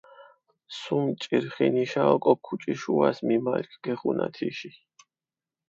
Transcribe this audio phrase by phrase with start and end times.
[0.77, 4.71] სუმ ჭირხინიშა ოკო ქუჭიშუას მიმალქჷ გეხუნა თიში.